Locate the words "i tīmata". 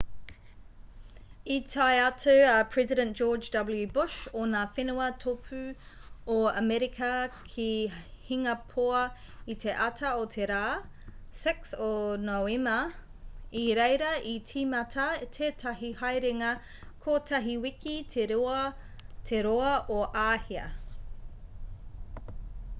14.33-15.07